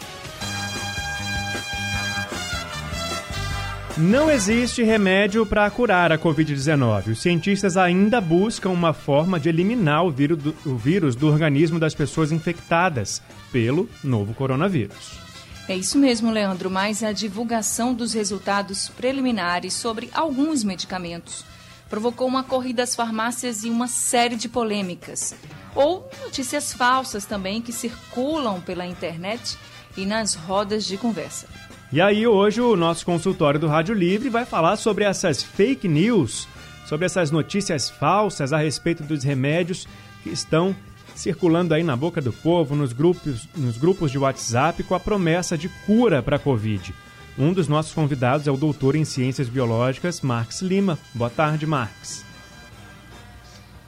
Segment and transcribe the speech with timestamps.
[3.96, 7.12] Não existe remédio para curar a Covid-19.
[7.12, 11.78] Os cientistas ainda buscam uma forma de eliminar o vírus, do, o vírus do organismo
[11.78, 13.22] das pessoas infectadas
[13.52, 15.22] pelo novo coronavírus.
[15.66, 21.42] É isso mesmo, Leandro, mas a divulgação dos resultados preliminares sobre alguns medicamentos
[21.88, 25.34] provocou uma corrida às farmácias e uma série de polêmicas.
[25.74, 29.56] Ou notícias falsas também que circulam pela internet
[29.96, 31.46] e nas rodas de conversa.
[31.90, 36.46] E aí, hoje, o nosso consultório do Rádio Livre vai falar sobre essas fake news,
[36.86, 39.86] sobre essas notícias falsas a respeito dos remédios
[40.22, 40.76] que estão
[41.14, 45.56] circulando aí na boca do povo, nos grupos, nos grupos de WhatsApp, com a promessa
[45.56, 46.94] de cura para a Covid.
[47.38, 50.98] Um dos nossos convidados é o doutor em Ciências Biológicas, Marx Lima.
[51.12, 52.24] Boa tarde, Marx.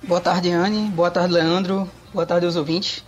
[0.03, 0.89] Boa tarde, Anne.
[0.91, 1.91] Boa tarde, Leandro.
[2.13, 3.05] Boa tarde aos ouvintes.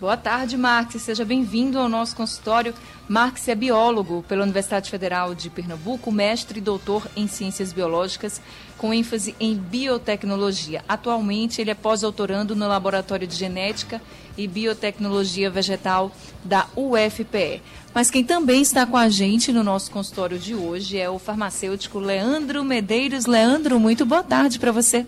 [0.00, 1.00] Boa tarde, Marx.
[1.00, 2.74] Seja bem-vindo ao nosso consultório.
[3.08, 8.40] Marx é biólogo pela Universidade Federal de Pernambuco, mestre e doutor em Ciências Biológicas,
[8.76, 10.84] com ênfase em biotecnologia.
[10.88, 14.02] Atualmente, ele é pós-doutorando no Laboratório de Genética
[14.36, 16.10] e Biotecnologia Vegetal
[16.42, 17.62] da UFPE.
[17.94, 22.00] Mas quem também está com a gente no nosso consultório de hoje é o farmacêutico
[22.00, 23.26] Leandro Medeiros.
[23.26, 25.06] Leandro, muito boa tarde para você.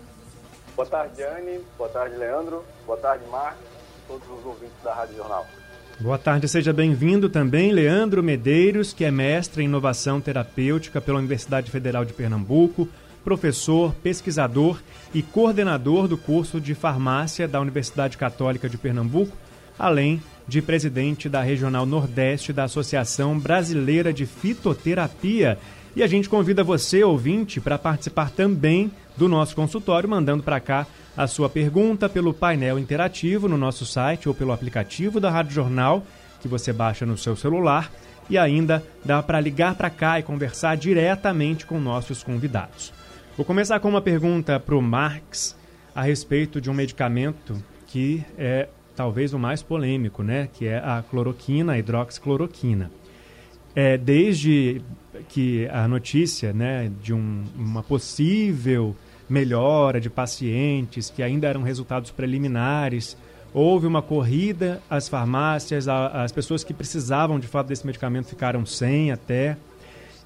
[0.77, 1.61] Boa tarde, Anne.
[1.77, 2.65] Boa tarde, Leandro.
[2.87, 3.67] Boa tarde, Marcos.
[4.07, 5.45] Todos os ouvintes da Rádio Jornal.
[6.01, 11.73] Boa tarde, seja bem-vindo também, Leandro Medeiros, que é mestre em inovação terapêutica pela Universidade
[11.73, 12.89] Federal de Pernambuco,
[13.25, 14.81] professor, pesquisador
[15.13, 19.37] e coordenador do curso de farmácia da Universidade Católica de Pernambuco,
[19.77, 25.59] além de presidente da Regional Nordeste da Associação Brasileira de Fitoterapia.
[25.97, 30.87] E a gente convida você, ouvinte, para participar também do nosso consultório, mandando para cá
[31.19, 36.07] a sua pergunta pelo painel interativo no nosso site ou pelo aplicativo da Rádio Jornal,
[36.41, 37.91] que você baixa no seu celular,
[38.31, 42.93] e ainda dá para ligar para cá e conversar diretamente com nossos convidados.
[43.37, 45.57] Vou começar com uma pergunta para o Marx
[45.93, 50.49] a respeito de um medicamento que é talvez o mais polêmico, né?
[50.53, 52.93] Que é a cloroquina, a hidroxicloroquina.
[53.75, 54.81] É, desde
[55.29, 58.95] que a notícia né, de um, uma possível
[59.29, 63.17] melhora de pacientes, que ainda eram resultados preliminares.
[63.53, 69.11] Houve uma corrida às farmácias, as pessoas que precisavam de fato desse medicamento ficaram sem
[69.11, 69.57] até.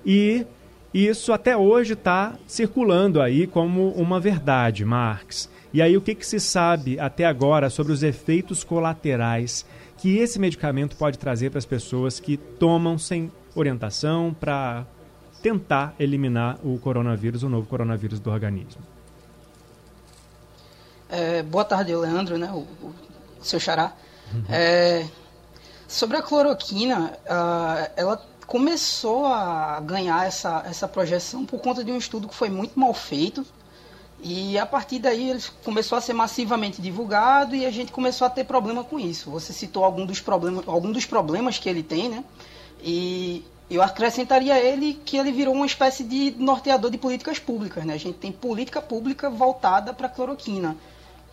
[0.04, 0.44] E
[0.92, 5.48] isso até hoje está circulando aí como uma verdade, Marx.
[5.72, 9.64] E aí o que, que se sabe até agora sobre os efeitos colaterais
[9.96, 14.84] que esse medicamento pode trazer para as pessoas que tomam sem orientação para
[15.42, 18.91] tentar eliminar o coronavírus, o novo coronavírus do organismo?
[21.14, 22.94] É, boa tarde, Leandro, né, o, o
[23.42, 23.92] seu xará.
[24.32, 24.44] Uhum.
[24.48, 25.06] É,
[25.86, 31.98] sobre a cloroquina, uh, ela começou a ganhar essa, essa projeção por conta de um
[31.98, 33.44] estudo que foi muito mal feito.
[34.22, 38.30] E a partir daí ele começou a ser massivamente divulgado e a gente começou a
[38.30, 39.30] ter problema com isso.
[39.32, 42.24] Você citou algum dos problemas, algum dos problemas que ele tem, né?
[42.82, 47.92] E eu acrescentaria ele que ele virou uma espécie de norteador de políticas públicas, né?
[47.92, 50.74] A gente tem política pública voltada para a cloroquina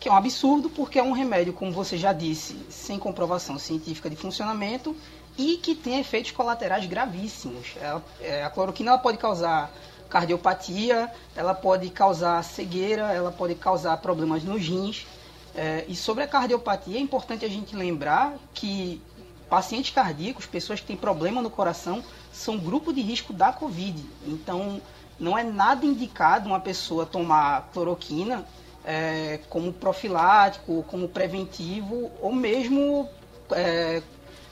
[0.00, 4.08] que é um absurdo porque é um remédio, como você já disse, sem comprovação científica
[4.08, 4.96] de funcionamento
[5.36, 7.74] e que tem efeitos colaterais gravíssimos.
[7.78, 9.70] Ela, é, a cloroquina pode causar
[10.08, 15.06] cardiopatia, ela pode causar cegueira, ela pode causar problemas nos rins.
[15.54, 19.02] É, e sobre a cardiopatia, é importante a gente lembrar que
[19.50, 24.02] pacientes cardíacos, pessoas que têm problema no coração, são grupo de risco da Covid.
[24.26, 24.80] Então,
[25.18, 28.46] não é nada indicado uma pessoa tomar cloroquina
[28.84, 33.08] é, como profilático, como preventivo, ou mesmo
[33.52, 34.02] é,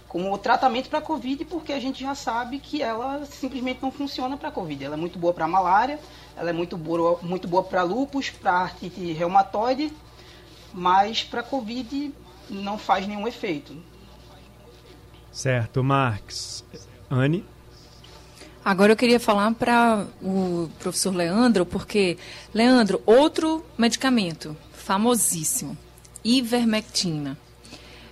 [0.08, 4.36] como tratamento para a Covid, porque a gente já sabe que ela simplesmente não funciona
[4.36, 4.84] para a Covid.
[4.84, 5.98] Ela é muito boa para malária,
[6.36, 9.92] ela é muito boa, muito boa para lúpus, para artrite reumatoide,
[10.72, 12.14] mas para a Covid
[12.48, 13.76] não faz nenhum efeito.
[15.30, 16.64] Certo, Marx.
[17.10, 17.44] Anne?
[18.64, 22.18] Agora eu queria falar para o professor Leandro, porque,
[22.52, 25.76] Leandro, outro medicamento famosíssimo,
[26.24, 27.38] ivermectina.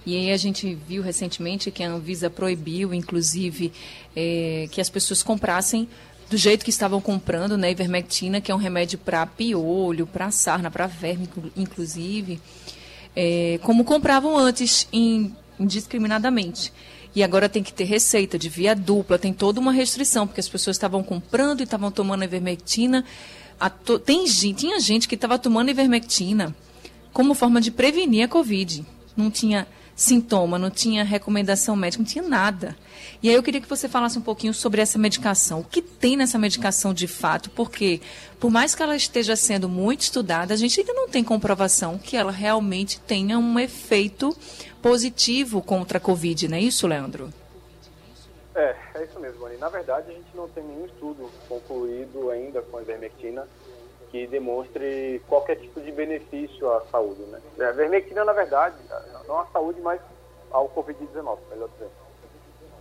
[0.04, 3.72] E aí a gente viu recentemente que a Anvisa proibiu, inclusive,
[4.14, 5.88] é, que as pessoas comprassem
[6.31, 10.70] do jeito que estavam comprando, né, ivermectina, que é um remédio para piolho, para sarna,
[10.70, 12.40] para verme, inclusive,
[13.14, 14.88] é, como compravam antes,
[15.58, 16.72] indiscriminadamente.
[17.17, 20.49] E agora tem que ter receita de via dupla, tem toda uma restrição, porque as
[20.51, 23.07] pessoas estavam comprando e estavam tomando ivermectina.
[23.87, 23.99] To...
[23.99, 26.55] Tem, tinha gente que estava tomando ivermectina
[27.15, 28.85] como forma de prevenir a Covid.
[29.17, 32.76] Não tinha sintoma, não tinha recomendação médica, não tinha nada.
[33.22, 35.60] E aí eu queria que você falasse um pouquinho sobre essa medicação.
[35.60, 37.48] O que tem nessa medicação de fato?
[37.50, 38.02] Porque,
[38.38, 42.16] por mais que ela esteja sendo muito estudada, a gente ainda não tem comprovação que
[42.16, 44.37] ela realmente tenha um efeito
[44.82, 47.32] positivo contra a Covid, não é isso, Leandro?
[48.54, 49.56] É, é isso mesmo, Ani.
[49.56, 53.46] Na verdade, a gente não tem nenhum estudo concluído ainda com a ivermectina
[54.17, 57.21] que demonstre qualquer tipo de benefício à saúde.
[57.25, 57.39] Né?
[57.61, 58.77] A ivermectina, na verdade,
[59.29, 60.01] não à saúde, mas
[60.51, 61.91] ao Covid-19, melhor dizendo.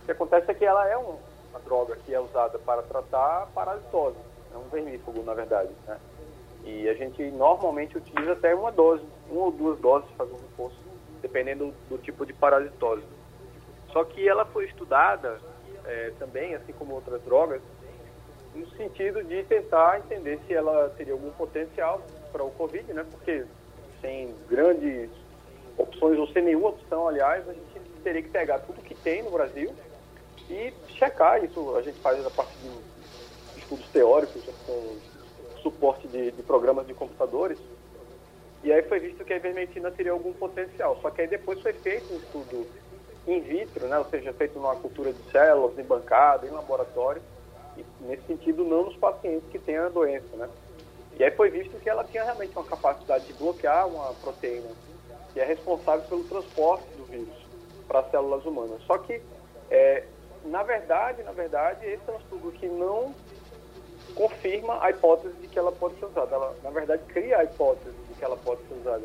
[0.00, 1.16] O que acontece é que ela é um,
[1.50, 4.16] uma droga que é usada para tratar parasitose,
[4.54, 5.70] é um vermífugo, na verdade.
[5.86, 5.98] Né?
[6.64, 10.78] E a gente normalmente utiliza até uma dose, uma ou duas doses fazer um reforço,
[11.20, 13.04] dependendo do, do, tipo de parasitose.
[13.92, 15.38] Só que ela foi estudada
[15.84, 17.60] é, também, assim como outras drogas,
[18.56, 22.00] no sentido de tentar entender se ela teria algum potencial
[22.32, 23.04] para o Covid, né?
[23.10, 23.44] Porque
[24.00, 25.10] sem grandes
[25.76, 29.30] opções, ou sem nenhuma opção, aliás, a gente teria que pegar tudo que tem no
[29.30, 29.72] Brasil
[30.48, 31.76] e checar isso.
[31.76, 34.96] A gente faz a partir de estudos teóricos, com
[35.62, 37.58] suporte de, de programas de computadores.
[38.62, 40.98] E aí foi visto que a ivermectina teria algum potencial.
[41.02, 42.66] Só que aí depois foi feito um estudo
[43.26, 43.98] in vitro, né?
[43.98, 47.20] ou seja, feito numa cultura de células, em bancada, em laboratório,
[48.00, 50.48] nesse sentido não nos pacientes que têm a doença, né?
[51.18, 54.68] E aí foi visto que ela tinha realmente uma capacidade de bloquear uma proteína
[55.32, 57.46] que é responsável pelo transporte do vírus
[57.86, 58.80] para as células humanas.
[58.86, 59.20] Só que,
[59.70, 60.04] é,
[60.44, 63.14] na verdade, na verdade, esse é um estudo que não
[64.14, 66.34] confirma a hipótese de que ela pode ser usada.
[66.34, 69.02] Ela, na verdade, cria a hipótese de que ela pode ser usada.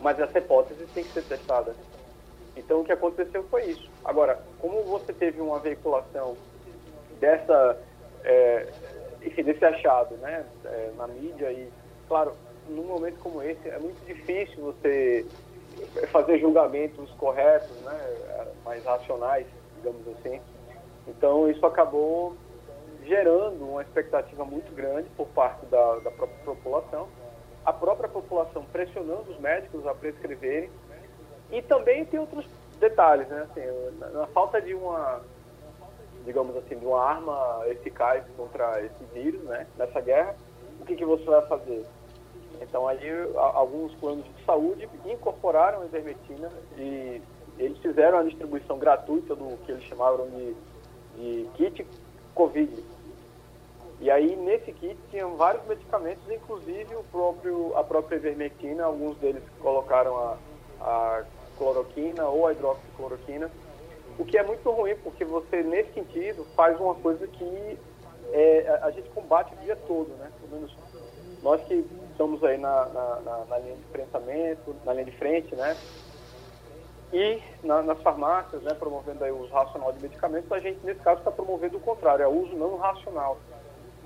[0.00, 1.74] Mas essa hipótese tem que ser testada.
[2.56, 3.90] Então, o que aconteceu foi isso.
[4.04, 6.36] Agora, como você teve uma veiculação
[7.20, 7.78] dessa,
[8.28, 8.66] é,
[9.22, 11.68] enfim, desse achado, né, é, na mídia e,
[12.06, 12.32] claro,
[12.68, 15.26] num momento como esse é muito difícil você
[16.12, 19.46] fazer julgamentos corretos, né, mais racionais,
[19.76, 20.40] digamos assim.
[21.06, 22.36] Então isso acabou
[23.04, 27.08] gerando uma expectativa muito grande por parte da, da própria população,
[27.64, 30.70] a própria população pressionando os médicos a prescreverem
[31.50, 32.46] e também tem outros
[32.78, 33.62] detalhes, né, assim,
[33.98, 35.22] na, na falta de uma
[36.28, 40.36] digamos assim, de uma arma eficaz contra esse vírus, né, nessa guerra,
[40.78, 41.86] o que, que você vai fazer?
[42.60, 43.00] Então, aí,
[43.34, 47.22] alguns planos de saúde incorporaram a ivermectina e
[47.58, 50.54] eles fizeram a distribuição gratuita do que eles chamavam de,
[51.16, 51.86] de kit
[52.34, 52.84] COVID.
[54.00, 58.84] E aí, nesse kit, tinham vários medicamentos, inclusive o próprio, a própria ivermectina.
[58.84, 60.36] Alguns deles colocaram a,
[60.80, 61.24] a
[61.56, 63.50] cloroquina ou a hidroxicloroquina,
[64.18, 67.78] o que é muito ruim, porque você, nesse sentido, faz uma coisa que
[68.32, 70.30] é, a gente combate o dia todo, né?
[70.40, 70.76] Pelo menos
[71.42, 75.54] nós que estamos aí na, na, na, na linha de enfrentamento, na linha de frente,
[75.54, 75.76] né?
[77.12, 81.00] E na, nas farmácias, né, promovendo aí o uso racional de medicamentos, a gente, nesse
[81.00, 83.38] caso, está promovendo o contrário, é o uso não racional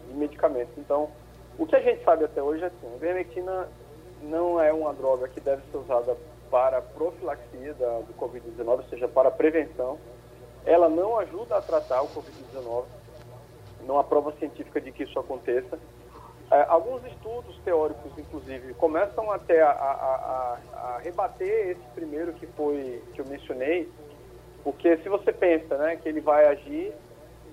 [0.07, 0.73] de medicamentos.
[0.79, 1.11] Então,
[1.59, 3.69] o que a gente sabe até hoje é assim, a ivermectina
[4.23, 6.17] não é uma droga que deve ser usada
[6.53, 9.99] para profilaxia da, do Covid-19, ou seja, para prevenção.
[10.67, 12.85] Ela não ajuda a tratar o Covid-19,
[13.87, 15.79] não há prova científica de que isso aconteça.
[16.51, 22.47] É, alguns estudos teóricos, inclusive, começam até a, a, a, a, rebater esse primeiro que
[22.49, 23.91] foi que eu mencionei,
[24.63, 26.93] porque se você pensa né, que ele vai agir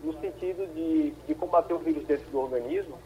[0.04, 2.98] no sentido de, de combater o vírus dentro do organismo,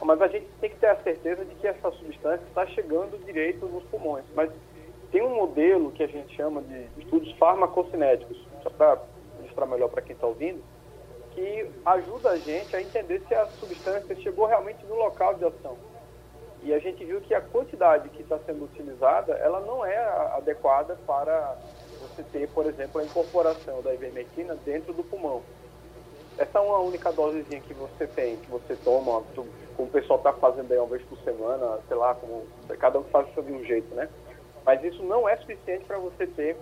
[0.00, 3.66] mas a gente tem que ter a certeza de que essa substância está chegando direito
[3.66, 4.24] nos pulmões.
[4.34, 4.50] Mas
[5.10, 8.98] tem um modelo que a gente chama de estudos farmacocinéticos, só para
[9.40, 10.62] ilustrar melhor para quem está ouvindo,
[11.34, 15.76] que ajuda a gente a entender se a substância chegou realmente no local de ação.
[16.62, 19.96] E a gente viu que a quantidade que está sendo utilizada, ela não é
[20.36, 21.56] adequada para
[22.00, 25.42] você ter, por exemplo, a incorporação da ivermectina dentro do pulmão.
[26.36, 30.32] Essa é uma única dosezinha que você tem, que você toma, como o pessoal está
[30.32, 32.46] fazendo aí uma vez por semana, sei lá, como
[32.78, 34.08] cada um faz de um jeito, né?
[34.68, 36.54] Mas isso não é suficiente para você ter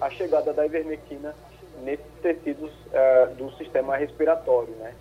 [0.00, 1.34] a chegada da ivermectina
[1.82, 4.94] nesses tecidos uh, do sistema respiratório, né?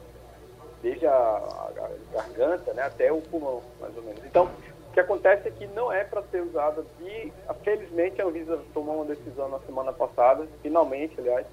[0.82, 1.70] Desde a,
[2.12, 4.26] garganta né, até o pulmão, mais ou menos.
[4.26, 4.50] Então,
[4.90, 7.32] o que acontece é que não é para ser usada e,
[7.64, 11.46] felizmente, a Anvisa tomou uma decisão na semana passada, finalmente, aliás,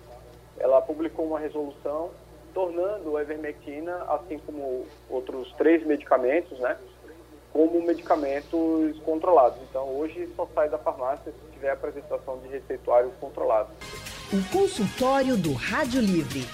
[0.58, 2.10] ela publicou uma resolução
[2.54, 6.78] tornando a ivermectina, assim como outros três medicamentos, né,
[7.52, 9.58] como medicamentos controlados.
[9.68, 13.70] Então, hoje só sai da farmácia se tiver apresentação de receituário controlado.
[14.32, 16.46] O consultório do Rádio Livre.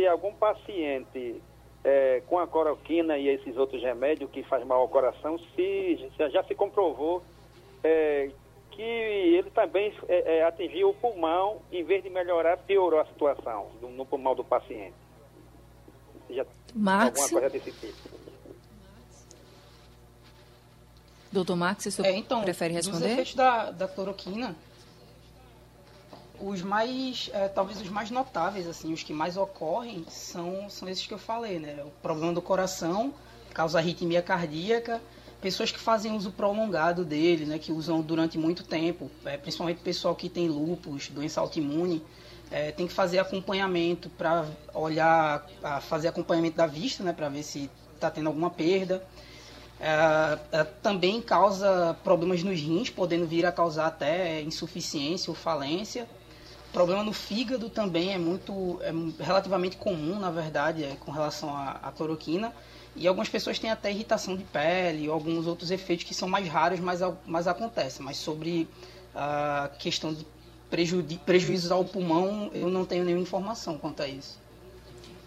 [0.00, 1.42] se algum paciente
[1.84, 6.42] é, com a cloroquina e esses outros remédios que faz mal ao coração, se, já
[6.44, 7.22] se comprovou
[7.84, 8.30] é,
[8.70, 13.68] que ele também é, é atingiu o pulmão, em vez de melhorar, piorou a situação
[13.82, 14.94] no, no pulmão do paciente
[16.30, 17.20] já Max.
[17.20, 18.20] alguma coisa desse tipo.
[21.32, 23.04] Doutor Max, você é, então, prefere responder?
[23.04, 24.56] Os efeitos da, da cloroquina,
[26.40, 31.06] os mais, é, talvez os mais notáveis, assim, os que mais ocorrem são, são esses
[31.06, 31.82] que eu falei, né?
[31.84, 33.12] O problema do coração,
[33.52, 35.00] causa arritmia cardíaca,
[35.40, 37.58] pessoas que fazem uso prolongado dele, né?
[37.58, 42.02] Que usam durante muito tempo, é, principalmente pessoal que tem lupus, doença autoimune,
[42.50, 44.44] é, tem que fazer acompanhamento para
[44.74, 45.46] olhar,
[45.82, 49.02] fazer acompanhamento da vista, né, para ver se está tendo alguma perda.
[49.78, 56.08] É, é, também causa problemas nos rins, podendo vir a causar até insuficiência ou falência.
[56.72, 61.92] Problema no fígado também é muito, é relativamente comum, na verdade, é, com relação à,
[61.96, 62.52] cloroquina.
[62.94, 66.46] E algumas pessoas têm até irritação de pele ou alguns outros efeitos que são mais
[66.48, 68.04] raros, mas, mas acontecem.
[68.04, 68.68] Mas sobre
[69.14, 70.24] a questão de
[71.26, 74.38] prejuízos ao pulmão, eu não tenho nenhuma informação quanto a isso.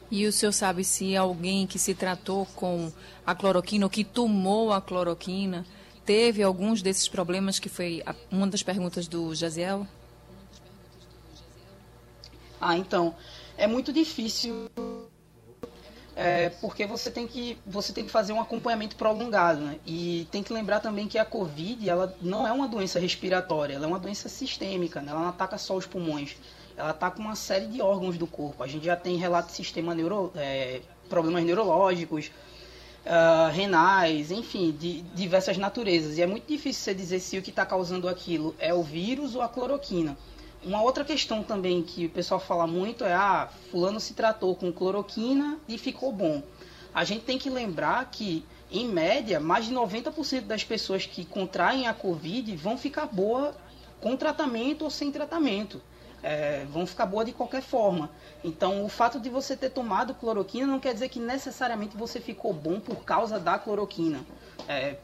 [0.10, 2.92] E o senhor sabe se alguém que se tratou com
[3.26, 5.66] a cloroquina ou que tomou a cloroquina
[6.06, 9.88] teve alguns desses problemas que foi uma das perguntas do Jaziel?
[12.66, 13.14] Ah, então,
[13.58, 14.70] é muito difícil
[16.16, 19.80] é, porque você tem que você tem que fazer um acompanhamento prolongado, né?
[19.86, 23.86] E tem que lembrar também que a COVID ela não é uma doença respiratória, ela
[23.86, 25.12] é uma doença sistêmica, né?
[25.12, 26.38] ela não ataca só os pulmões,
[26.78, 28.64] ela ataca uma série de órgãos do corpo.
[28.64, 32.32] A gente já tem relato de sistema neuro, é, problemas neurológicos,
[33.06, 36.18] uh, renais, enfim, de diversas naturezas.
[36.18, 39.36] E é muito difícil você dizer se o que está causando aquilo é o vírus
[39.36, 40.18] ou a cloroquina.
[40.66, 44.72] Uma outra questão também que o pessoal fala muito é: ah, fulano se tratou com
[44.72, 46.42] cloroquina e ficou bom.
[46.94, 51.88] A gente tem que lembrar que, em média, mais de 90% das pessoas que contraem
[51.88, 53.54] a Covid vão ficar boa
[54.00, 55.82] com tratamento ou sem tratamento.
[56.22, 58.10] É, vão ficar boa de qualquer forma.
[58.42, 62.54] Então, o fato de você ter tomado cloroquina não quer dizer que necessariamente você ficou
[62.54, 64.26] bom por causa da cloroquina.
[64.68, 64.96] É,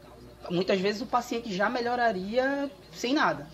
[0.48, 3.46] muitas vezes o paciente já melhoraria sem nada.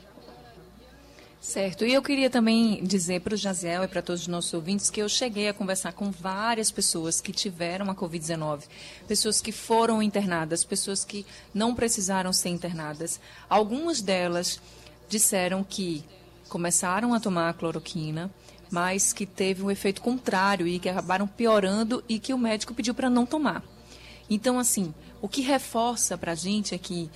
[1.40, 1.84] Certo.
[1.84, 5.00] E eu queria também dizer para o Jaziel e para todos os nossos ouvintes que
[5.00, 8.64] eu cheguei a conversar com várias pessoas que tiveram a Covid-19,
[9.06, 11.24] pessoas que foram internadas, pessoas que
[11.54, 13.20] não precisaram ser internadas.
[13.48, 14.60] Algumas delas
[15.08, 16.04] disseram que
[16.48, 18.30] começaram a tomar a cloroquina,
[18.70, 22.94] mas que teve um efeito contrário e que acabaram piorando e que o médico pediu
[22.94, 23.62] para não tomar.
[24.28, 27.10] Então, assim, o que reforça para a gente é que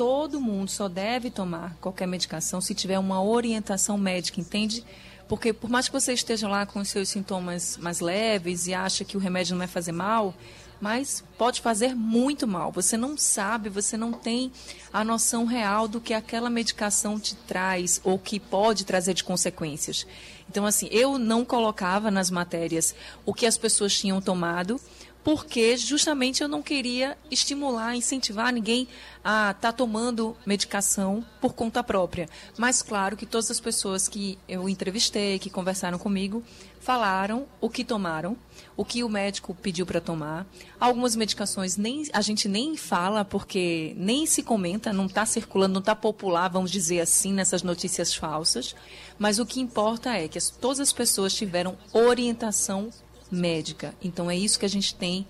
[0.00, 4.82] todo mundo só deve tomar qualquer medicação se tiver uma orientação médica, entende?
[5.28, 9.04] Porque por mais que você esteja lá com os seus sintomas mais leves e acha
[9.04, 10.34] que o remédio não vai fazer mal,
[10.80, 12.72] mas pode fazer muito mal.
[12.72, 14.50] Você não sabe, você não tem
[14.90, 20.06] a noção real do que aquela medicação te traz ou que pode trazer de consequências.
[20.48, 22.94] Então, assim, eu não colocava nas matérias
[23.26, 24.80] o que as pessoas tinham tomado,
[25.22, 28.88] porque justamente eu não queria estimular, incentivar ninguém
[29.22, 32.28] a estar tá tomando medicação por conta própria.
[32.56, 36.42] Mas claro que todas as pessoas que eu entrevistei, que conversaram comigo,
[36.80, 38.36] falaram o que tomaram,
[38.74, 40.46] o que o médico pediu para tomar.
[40.78, 45.80] Algumas medicações nem a gente nem fala porque nem se comenta, não está circulando, não
[45.80, 48.74] está popular, vamos dizer assim, nessas notícias falsas.
[49.18, 52.90] Mas o que importa é que as, todas as pessoas tiveram orientação
[53.30, 53.94] médica.
[54.02, 55.26] Então é isso que a gente tem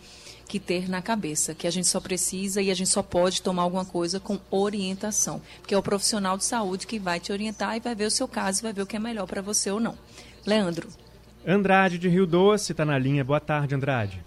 [0.46, 3.62] que ter na cabeça, que a gente só precisa e a gente só pode tomar
[3.62, 7.80] alguma coisa com orientação, porque é o profissional de saúde que vai te orientar e
[7.80, 9.96] vai ver o seu caso, vai ver o que é melhor para você ou não.
[10.44, 10.88] Leandro.
[11.46, 13.24] Andrade de Rio Doce está na linha.
[13.24, 14.24] Boa tarde, Andrade.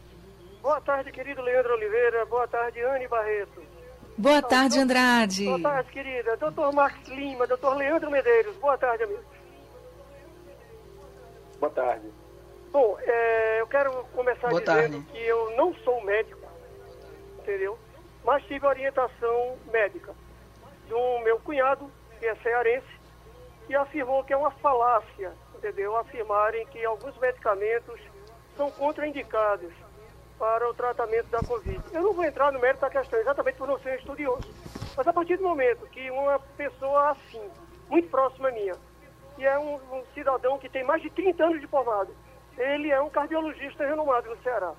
[0.62, 2.26] Boa tarde, querido Leandro Oliveira.
[2.26, 3.62] Boa tarde, Anne Barreto.
[4.18, 5.46] Boa tarde, Andrade.
[5.46, 6.38] Boa tarde, querida.
[6.38, 8.56] Doutor Marcos Lima, doutor Leandro Medeiros.
[8.58, 9.24] Boa tarde, amigo.
[11.60, 12.23] Boa tarde.
[12.74, 15.12] Bom, é, eu quero começar Boa dizendo tarde.
[15.12, 16.42] que eu não sou médico,
[17.38, 17.78] entendeu?
[18.24, 20.12] Mas tive orientação médica
[20.90, 21.88] do meu cunhado,
[22.18, 22.88] que é cearense,
[23.68, 25.96] que afirmou que é uma falácia, entendeu?
[25.98, 28.00] Afirmarem que alguns medicamentos
[28.58, 29.72] são contraindicados
[30.40, 31.80] para o tratamento da Covid.
[31.94, 34.50] Eu não vou entrar no mérito da questão, exatamente por não ser estudioso.
[34.98, 37.52] Mas a partir do momento que uma pessoa assim,
[37.88, 38.74] muito próxima minha,
[39.36, 42.12] que é um, um cidadão que tem mais de 30 anos de formado,
[42.58, 44.74] ele é um cardiologista renomado no Ceará.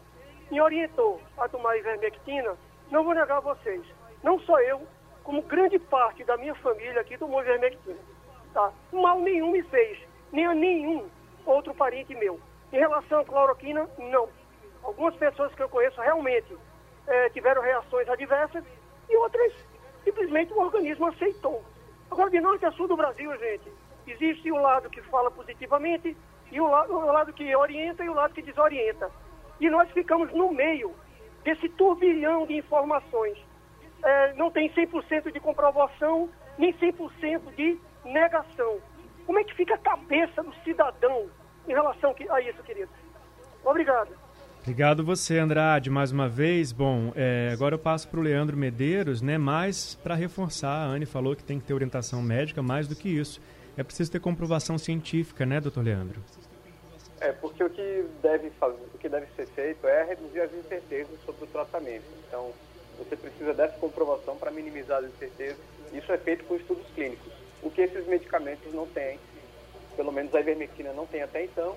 [0.50, 2.56] Me orientou a tomar ivermectina.
[2.90, 3.82] Não vou negar a vocês.
[4.22, 4.86] Não só eu,
[5.22, 7.98] como grande parte da minha família aqui tomou ivermectina.
[8.52, 8.72] Tá?
[8.92, 9.98] Mal nenhum me fez,
[10.32, 11.08] nem a nenhum
[11.44, 12.38] outro parente meu.
[12.72, 14.28] Em relação à cloroquina, não.
[14.82, 16.56] Algumas pessoas que eu conheço realmente
[17.06, 18.64] eh, tiveram reações adversas
[19.08, 19.52] e outras
[20.04, 21.64] simplesmente o organismo aceitou.
[22.10, 23.72] Agora, de norte a sul do Brasil, gente,
[24.06, 26.16] existe o lado que fala positivamente
[26.50, 29.10] e o lado, o lado que orienta e o lado que desorienta.
[29.60, 30.94] E nós ficamos no meio
[31.44, 33.38] desse turbilhão de informações.
[34.02, 38.78] É, não tem 100% de comprovação, nem 100% de negação.
[39.26, 41.28] Como é que fica a cabeça do cidadão
[41.66, 42.90] em relação a isso, querido?
[43.64, 44.10] Obrigado.
[44.60, 46.72] Obrigado você, Andrade, mais uma vez.
[46.72, 49.36] Bom, é, agora eu passo para o Leandro Medeiros, né?
[49.36, 53.08] Mas para reforçar, a Anne falou que tem que ter orientação médica, mais do que
[53.08, 53.40] isso.
[53.76, 56.22] É preciso ter comprovação científica, né, doutor Leandro?
[57.20, 61.18] É, porque o que deve fazer, o que deve ser feito é reduzir as incertezas
[61.24, 62.04] sobre o tratamento.
[62.28, 62.52] Então,
[62.98, 65.58] você precisa dessa comprovação para minimizar as incertezas.
[65.92, 67.32] Isso é feito com estudos clínicos.
[67.62, 69.18] O que esses medicamentos não têm,
[69.96, 71.76] pelo menos a ivermectina não tem até então,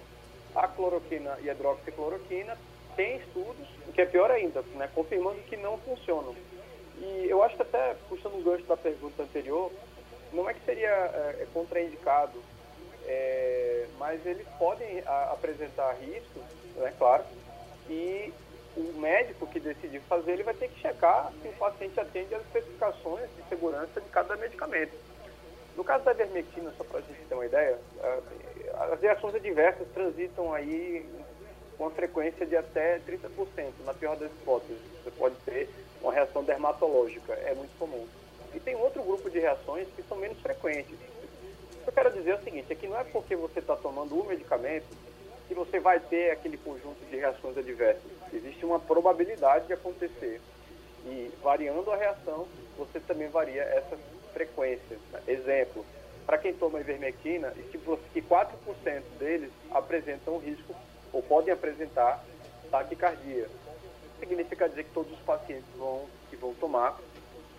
[0.53, 2.57] a cloroquina e a hidroxicloroquina
[2.95, 6.35] tem estudos, o que é pior ainda, né, confirmando que não funcionam.
[6.99, 9.71] E eu acho que até, puxando um gancho da pergunta anterior,
[10.33, 12.41] não é que seria é, contraindicado
[13.07, 16.43] é, mas eles podem a, apresentar riscos,
[16.75, 17.23] né, claro,
[17.89, 18.33] e
[18.75, 22.41] o médico que decidir fazer, ele vai ter que checar se o paciente atende às
[22.41, 24.91] especificações de segurança de cada medicamento.
[25.75, 27.77] No caso da ivermectina, só para a gente ter uma ideia,
[28.91, 31.07] as reações adversas transitam aí
[31.77, 34.81] com uma frequência de até 30%, na pior das hipóteses.
[35.03, 35.69] Você pode ter
[36.01, 38.05] uma reação dermatológica, é muito comum.
[38.57, 40.97] E tem outro grupo de reações que são menos frequentes,
[41.85, 44.87] eu quero dizer o seguinte, é que não é porque você está tomando um medicamento
[45.47, 48.01] que você vai ter aquele conjunto de reações adversas.
[48.33, 50.41] Existe uma probabilidade de acontecer.
[51.05, 53.95] E variando a reação, você também varia essa
[54.33, 54.97] frequência.
[55.27, 55.85] Exemplo,
[56.25, 58.47] para quem toma ivermectina, estimula-se que 4%
[59.19, 60.73] deles apresentam risco
[61.13, 62.25] ou podem apresentar
[62.71, 63.47] taquicardia.
[64.19, 66.97] Significa dizer que todos os pacientes vão, que vão tomar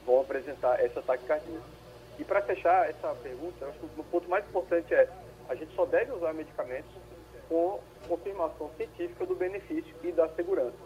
[0.09, 1.61] vão apresentar essa taquicardia.
[2.19, 5.09] E para fechar essa pergunta, acho que o ponto mais importante é
[5.49, 6.91] a gente só deve usar medicamentos
[7.49, 10.77] com confirmação científica do benefício e da segurança.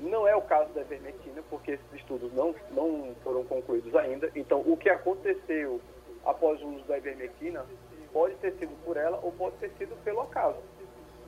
[0.00, 4.30] Não é o caso da ivermectina, porque esses estudos não, não foram concluídos ainda.
[4.34, 5.80] Então, o que aconteceu
[6.24, 7.64] após o uso da ivermectina
[8.12, 10.58] pode ter sido por ela ou pode ter sido pelo acaso,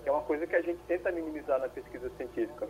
[0.05, 2.67] é uma coisa que a gente tenta minimizar na pesquisa científica.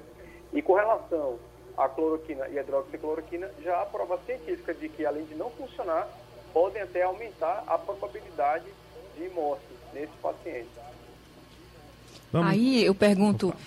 [0.53, 1.39] E com relação
[1.77, 6.09] à cloroquina e à hidroxicloroquina, já há prova científica de que, além de não funcionar,
[6.53, 8.67] podem até aumentar a probabilidade
[9.17, 10.69] de morte nesse paciente.
[12.33, 12.51] Vamos.
[12.51, 13.59] Aí eu pergunto, Opa.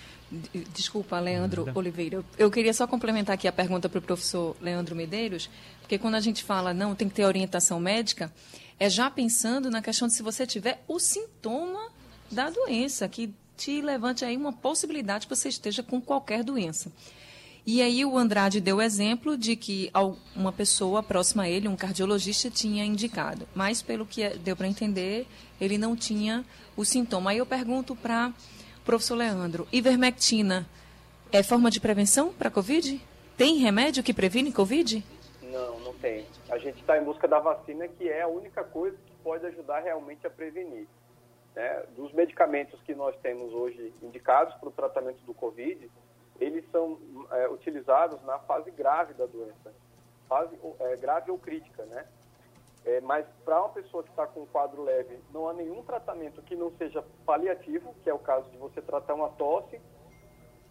[0.73, 1.79] desculpa, Leandro Nada.
[1.79, 5.49] Oliveira, eu queria só complementar aqui a pergunta para o professor Leandro Medeiros,
[5.81, 8.31] porque quando a gente fala, não, tem que ter orientação médica,
[8.79, 11.89] é já pensando na questão de se você tiver o sintoma
[12.29, 16.91] da doença, que te levante aí uma possibilidade que você esteja com qualquer doença.
[17.69, 19.91] E aí o Andrade deu o exemplo de que
[20.33, 23.45] uma pessoa próxima a ele, um cardiologista, tinha indicado.
[23.53, 25.27] Mas, pelo que deu para entender,
[25.59, 26.45] ele não tinha
[26.77, 27.31] o sintoma.
[27.31, 28.33] Aí eu pergunto para
[28.77, 30.65] o professor Leandro, ivermectina
[31.29, 33.05] É forma de prevenção para Covid?
[33.35, 35.03] Tem remédio que previne Covid?
[35.43, 36.25] Não, não tem.
[36.49, 39.81] A gente está em busca da vacina, que é a única coisa que pode ajudar
[39.81, 40.87] realmente a prevenir.
[41.53, 41.83] Né?
[41.97, 45.91] Dos medicamentos que nós temos hoje indicados para o tratamento do Covid,
[46.39, 46.99] eles são
[47.31, 49.73] é, utilizados na fase grave da doença,
[50.27, 52.05] fase é, grave ou crítica, né?
[52.85, 56.41] É, mas para uma pessoa que está com um quadro leve, não há nenhum tratamento
[56.41, 59.81] que não seja paliativo, que é o caso de você tratar uma tosse,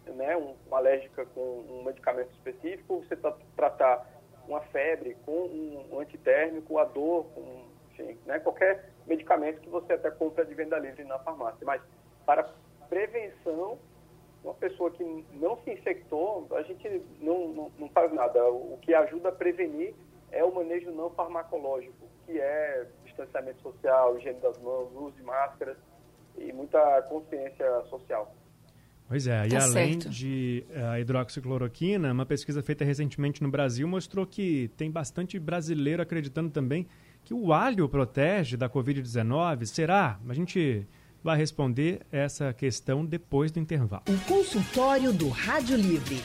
[0.07, 4.07] né, um, uma alérgica com um medicamento específico, você tá, tratar
[4.47, 5.45] uma febre com
[5.91, 10.79] um antitérmico, a dor, com, enfim, né, qualquer medicamento que você até compra de venda
[10.79, 11.65] livre na farmácia.
[11.65, 11.81] Mas
[12.25, 12.49] para
[12.89, 13.77] prevenção,
[14.47, 18.41] uma pessoa que não se infectou, a gente não, não, não faz nada.
[18.45, 19.93] O que ajuda a prevenir
[20.31, 25.77] é o manejo não farmacológico, que é distanciamento social, higiene das mãos, uso de máscaras
[26.37, 28.33] e muita consciência social.
[29.09, 30.09] Pois é, e tá além certo.
[30.09, 36.01] de eh, a hidroxicloroquina, uma pesquisa feita recentemente no Brasil mostrou que tem bastante brasileiro
[36.01, 36.87] acreditando também
[37.23, 39.65] que o alho protege da Covid-19.
[39.65, 40.19] Será?
[40.27, 40.85] A gente
[41.27, 44.03] vai responder essa questão depois do intervalo.
[44.07, 46.23] O consultório do Rádio Livre.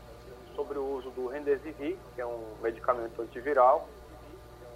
[0.56, 3.88] sobre o uso do Remdesivir, que é um medicamento antiviral,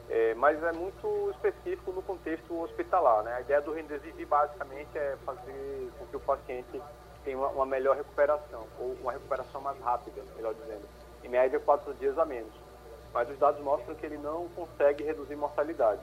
[0.09, 3.23] é, mas é muito específico no contexto hospitalar.
[3.23, 3.33] Né?
[3.33, 6.81] A ideia do Remdesivir basicamente é fazer com que o paciente
[7.23, 10.87] tenha uma, uma melhor recuperação, ou uma recuperação mais rápida, melhor dizendo,
[11.23, 12.53] em média quatro dias a menos.
[13.13, 16.01] Mas os dados mostram que ele não consegue reduzir mortalidade.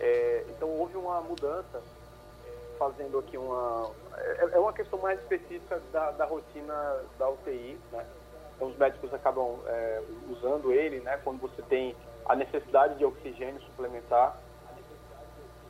[0.00, 1.82] É, então houve uma mudança
[2.78, 3.90] fazendo aqui uma.
[4.16, 8.06] É, é uma questão mais específica da, da rotina da UTI, né?
[8.56, 11.20] Então, os médicos acabam é, usando ele, né?
[11.22, 11.94] Quando você tem
[12.30, 14.36] a necessidade de oxigênio suplementar,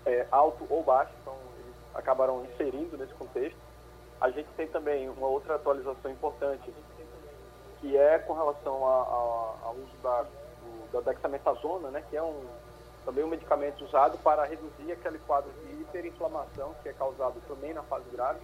[0.05, 3.59] é, alto ou baixo, então eles acabaram inserindo nesse contexto.
[4.20, 6.70] A gente tem também uma outra atualização importante,
[7.81, 12.05] que é com relação ao uso da, do, da dexametasona, né?
[12.11, 12.44] Que é um
[13.07, 17.83] também um medicamento usado para reduzir aquele quadro de hiperinflamação que é causado também na
[17.85, 18.40] fase grave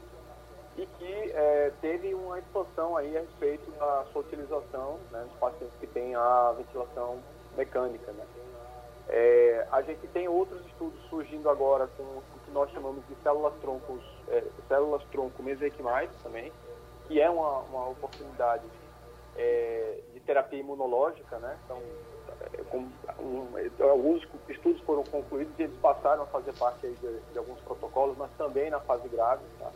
[0.78, 5.76] e que é, teve uma expansão aí a respeito da sua utilização né, nos pacientes
[5.78, 7.20] que têm a ventilação
[7.56, 8.12] mecânica.
[8.12, 8.24] Né.
[9.08, 13.54] É, a gente tem outros estudos surgindo agora com o que nós chamamos de células
[13.60, 16.52] troncos, é, células tronco mesenquimais também,
[17.06, 18.64] que é uma, uma oportunidade
[19.36, 21.56] é, de terapia imunológica, né?
[21.64, 21.80] Então,
[22.70, 22.88] com,
[23.20, 23.48] um,
[23.80, 28.30] alguns estudos foram concluídos e eles passaram a fazer parte de, de, alguns protocolos, mas
[28.36, 29.42] também na fase grave.
[29.58, 29.70] Tá?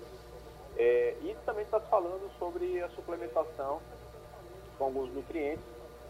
[0.77, 3.81] É, e também está falando sobre a suplementação
[4.79, 5.64] com alguns nutrientes,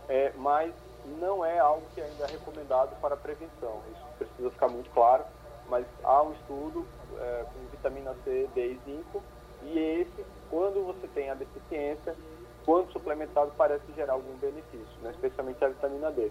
[0.09, 0.73] é, mas
[1.21, 3.81] não é algo que ainda é recomendado para prevenção.
[3.93, 5.25] Isso precisa ficar muito claro,
[5.69, 6.87] mas há um estudo
[7.19, 9.23] é, com vitamina C, D e zinco,
[9.63, 12.17] e esse, quando você tem a deficiência,
[12.65, 15.11] quando suplementado, parece gerar algum benefício, né?
[15.11, 16.31] especialmente a vitamina D.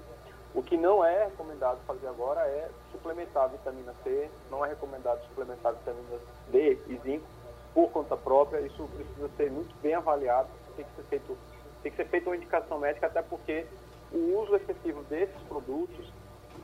[0.53, 5.21] O que não é recomendado fazer agora é suplementar a vitamina C, não é recomendado
[5.27, 6.17] suplementar a vitamina
[6.49, 7.25] D e zinco
[7.73, 8.59] por conta própria.
[8.61, 11.37] Isso precisa ser muito bem avaliado, tem que ser feito,
[11.83, 13.65] tem que ser feita uma indicação médica, até porque
[14.11, 16.11] o uso excessivo desses produtos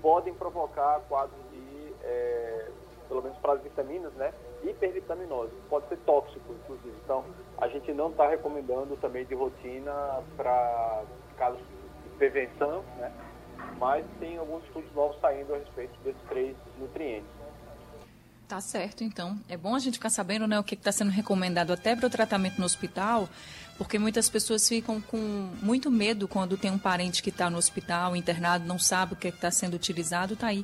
[0.01, 2.69] podem provocar quadros de, é,
[3.07, 5.51] pelo menos para as vitaminas, né, hipervitaminose.
[5.69, 6.95] Pode ser tóxico, inclusive.
[7.03, 7.23] Então,
[7.57, 11.03] a gente não está recomendando também de rotina para
[11.37, 11.61] casos
[12.03, 13.11] de prevenção, né,
[13.77, 17.29] mas tem alguns estudos novos saindo a respeito desses três nutrientes.
[18.47, 19.39] Tá certo, então.
[19.49, 22.09] É bom a gente ficar sabendo né, o que está sendo recomendado até para o
[22.09, 23.27] tratamento no hospital,
[23.75, 25.17] porque muitas pessoas ficam com
[25.63, 29.29] muito medo quando tem um parente que está no hospital, internado, não sabe o que
[29.29, 30.63] está sendo utilizado, tá aí.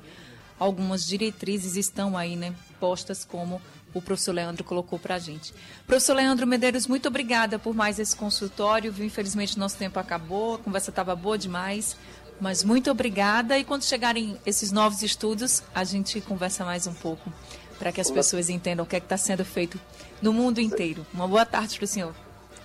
[0.59, 3.59] Algumas diretrizes estão aí, né, postas como
[3.95, 5.51] o professor Leandro colocou para a gente.
[5.87, 8.93] Professor Leandro Medeiros, muito obrigada por mais esse consultório.
[8.99, 11.97] Infelizmente, nosso tempo acabou, a conversa estava boa demais,
[12.39, 13.57] mas muito obrigada.
[13.57, 17.33] E quando chegarem esses novos estudos, a gente conversa mais um pouco
[17.81, 19.79] para que as pessoas entendam o que é está sendo feito
[20.21, 21.03] no mundo inteiro.
[21.11, 22.13] Uma boa tarde para o senhor.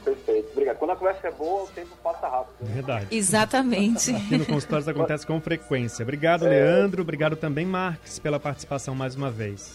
[0.04, 0.76] Perfeito, obrigado.
[0.76, 2.54] Quando a conversa é boa, o tempo passa rápido.
[2.60, 2.74] Né?
[2.74, 3.06] Verdade.
[3.10, 4.14] Exatamente.
[4.14, 6.02] Aqui no consultório isso acontece com frequência.
[6.02, 6.50] Obrigado, é...
[6.50, 7.00] Leandro.
[7.00, 9.74] Obrigado também, Marques, pela participação mais uma vez.